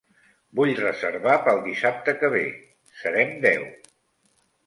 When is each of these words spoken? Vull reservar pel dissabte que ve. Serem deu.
Vull 0.59 0.71
reservar 0.79 1.33
pel 1.49 1.59
dissabte 1.67 2.15
que 2.23 2.31
ve. 2.35 2.41
Serem 3.01 3.37
deu. 3.47 3.67